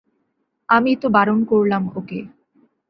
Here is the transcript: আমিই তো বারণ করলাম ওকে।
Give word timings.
আমিই 0.69 0.97
তো 1.01 1.07
বারণ 1.09 1.39
করলাম 1.43 1.83
ওকে। 1.95 2.19